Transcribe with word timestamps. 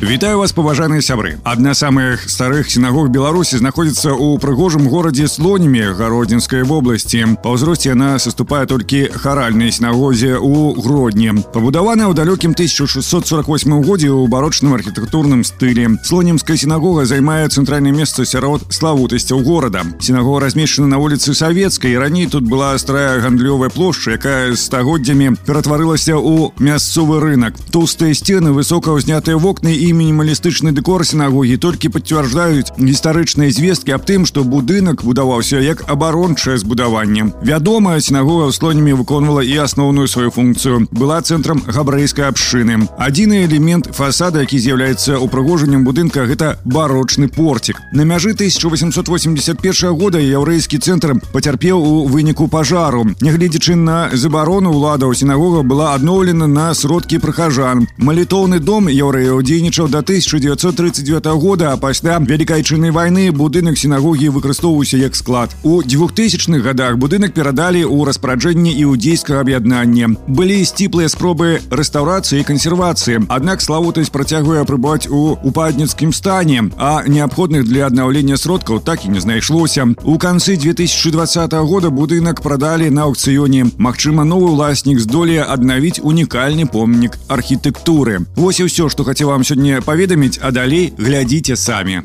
Вітаю 0.00 0.38
вас 0.38 0.52
паважаныя 0.56 1.04
сябры 1.04 1.36
адна 1.44 1.74
з 1.76 1.84
самых 1.84 2.24
старых 2.24 2.70
сінагог 2.72 3.10
беларусі 3.12 3.60
знаходзіцца 3.60 4.16
ў 4.16 4.40
прыгожым 4.40 4.88
горадзе 4.88 5.28
слонімі 5.28 5.92
гародзінскай 5.92 6.64
вобласці 6.64 7.36
па 7.44 7.52
ўзросце 7.52 7.92
яна 7.92 8.16
саступае 8.16 8.64
толькі 8.64 9.12
харальнай 9.12 9.68
сінагозе 9.68 10.40
ў 10.40 10.72
гродні 10.80 11.44
пабудаваная 11.52 12.08
ў 12.08 12.16
далёкім 12.16 12.56
1648 12.56 13.44
годзе 13.84 14.08
ў 14.08 14.24
барочным 14.24 14.72
архітэктурным 14.72 15.44
стылі 15.44 16.00
слонімская 16.00 16.56
сінагога 16.56 17.04
займае 17.04 17.52
цэнтральнае 17.52 17.92
месца 17.92 18.24
сярод 18.24 18.64
славутасцяў 18.72 19.44
горада 19.44 19.84
сінагога 20.00 20.48
размешчана 20.48 20.88
на 20.88 20.96
вуліцы 20.96 21.36
савецкай 21.36 22.00
раней 22.00 22.24
тут 22.24 22.48
была 22.48 22.72
старая 22.80 23.20
гандлёвая 23.20 23.68
плошча 23.68 24.16
якая 24.16 24.56
стагоддзямі 24.56 25.36
ператварылася 25.44 26.16
ў 26.16 26.56
мясцовы 26.56 27.20
рынок 27.20 27.52
толстыя 27.68 28.16
сцены 28.16 28.56
высока 28.56 28.96
ўзнятыя 28.96 29.36
вокны 29.36 29.53
і 29.63 29.75
і 29.75 29.93
мінімалістычны 29.93 30.71
дэкор 30.73 31.05
сінагогі 31.05 31.57
толькі 31.61 31.93
пацвярджаюць 31.93 32.73
гістарычныя 32.75 33.51
звесткі 33.51 33.95
аб 33.95 34.03
тым 34.09 34.25
што 34.25 34.43
будынак 34.43 35.03
будаваўся 35.05 35.61
як 35.61 35.83
абарончае 35.87 36.57
збудаванне. 36.57 37.31
Вядома 37.45 37.99
сінагога 38.01 38.49
ў 38.49 38.55
слонямі 38.55 38.97
выконвала 38.99 39.45
і 39.45 39.55
асноўную 39.63 40.07
сваю 40.07 40.31
функцыю. 40.31 40.87
Была 40.91 41.21
цэнтрам 41.21 41.63
габрэйскай 41.67 42.27
абшчыны. 42.27 42.89
Адзіны 42.97 43.45
элемент 43.45 43.87
фасада 43.93 44.41
які 44.41 44.59
з'яўляецца 44.59 45.19
упрыгожаннем 45.21 45.85
будынка 45.85 46.25
гэта 46.25 46.59
барочны 46.65 47.27
порцік. 47.29 47.79
На 47.93 48.03
мяжы 48.03 48.33
1881 48.33 49.95
года 49.95 50.19
яўрэйскі 50.19 50.81
цэнтр 50.81 51.21
пацярпеў 51.31 51.77
у 51.79 52.07
выніку 52.07 52.47
пажару. 52.47 53.05
Нягледзячы 53.21 53.75
на 53.75 54.09
забарону 54.13 54.73
ўлада 54.73 55.05
ў 55.05 55.15
сінагога 55.15 55.63
была 55.63 55.93
адноўлена 55.95 56.47
на 56.47 56.73
сродкі 56.73 57.21
прыхажан 57.23 57.87
малітоўны 57.97 58.59
дом 58.59 58.89
яўрэяў 58.89 59.44
дзейнічаў 59.44 59.60
дзейнічаў 59.60 59.88
да 59.88 59.98
1939 59.98 61.26
года 61.26 61.72
а 61.72 61.76
пасля 61.76 62.18
вялікайчыннай 62.18 62.90
вайны 62.90 63.30
будынак 63.30 63.78
сінагогі 63.78 64.30
выкарыстоўваўся 64.34 64.96
як 64.96 65.16
склад 65.16 65.54
у 65.62 65.82
2000-х 65.82 66.62
годах 66.64 66.96
будынак 66.96 67.34
перадалі 67.34 67.84
ў 67.84 68.06
распараджэнне 68.08 68.72
іудзейскага 68.82 69.40
аб'яднання 69.40 70.16
былі 70.26 70.64
сціплыя 70.64 71.08
спробы 71.08 71.60
рэстаўрацыі 71.70 72.40
і 72.40 72.46
кансервацыі 72.48 73.20
аднак 73.28 73.60
славутасць 73.60 74.10
працягвае 74.10 74.64
прыбываць 74.64 75.06
у 75.10 75.36
упадніцкім 75.42 76.12
стане 76.12 76.70
а 76.78 77.04
неабходных 77.06 77.68
для 77.68 77.86
аднаўлення 77.86 78.36
сродкаў 78.36 78.80
так 78.80 79.04
і 79.04 79.12
не 79.14 79.20
знайшлося 79.20 79.86
у 80.04 80.18
канцы 80.18 80.56
2020 80.56 81.52
года 81.68 81.90
будынак 81.90 82.42
прадалі 82.42 82.90
на 82.90 83.06
аукцыёне 83.06 83.70
Магчыма 83.78 84.24
новы 84.24 84.50
ўласнік 84.50 84.98
здолее 85.00 85.44
аднавіць 85.44 86.00
унікальны 86.02 86.66
помнік 86.66 87.18
архітэктуры 87.28 88.24
Вось 88.36 88.60
і 88.60 88.66
ўсё 88.70 88.88
што 88.88 89.04
хацеў 89.04 89.30
вам 89.34 89.44
сёння 89.44 89.60
мне 89.70 89.80
паведаміць 89.80 90.40
а 90.42 90.50
далей 90.50 90.92
глядзіце 90.98 91.56
самі 91.56 92.00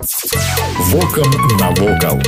вокам 0.91 1.31
навокал 1.59 2.19